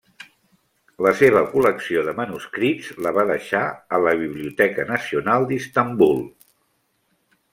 [1.05, 3.61] La seva col·lecció de manuscrits la va deixar
[3.97, 6.21] a la biblioteca nacional d'Istanbul.